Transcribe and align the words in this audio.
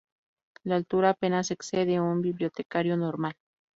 La 0.63 0.77
altura 0.77 1.11
apenas 1.11 1.51
excede 1.51 1.85
de 1.85 1.99
un 2.01 2.23
bibliotecario 2.23 2.97
normal. 2.97 3.35